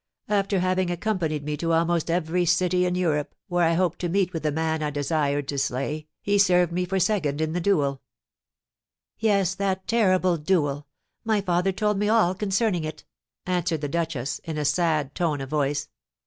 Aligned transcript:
After 0.29 0.61
having 0.61 0.89
accompanied 0.89 1.43
me 1.43 1.55
to 1.57 1.73
almost 1.73 2.09
every 2.09 2.43
city 2.43 2.87
in 2.87 2.95
Europe, 2.95 3.35
where 3.49 3.63
I 3.65 3.73
hoped 3.75 3.99
to 3.99 4.09
meet 4.09 4.33
with 4.33 4.41
the 4.41 4.51
man 4.51 4.81
I 4.81 4.89
desired 4.89 5.47
to 5.49 5.59
slay, 5.59 6.07
he 6.23 6.39
served 6.39 6.71
me 6.71 6.85
for 6.85 6.99
second 6.99 7.39
in 7.39 7.53
the 7.53 7.61
duel" 7.61 8.01
"Yes, 9.19 9.53
that 9.53 9.85
terrible 9.87 10.37
duel; 10.37 10.87
my 11.23 11.39
father 11.39 11.71
told 11.71 11.99
me 11.99 12.09
all 12.09 12.33
concerning 12.33 12.83
it!" 12.83 13.03
answered 13.45 13.81
the 13.81 13.87
duchess, 13.89 14.41
in 14.43 14.57
a 14.57 14.65
sad 14.65 15.13
tone 15.13 15.39
of 15.39 15.51
voice. 15.51 15.87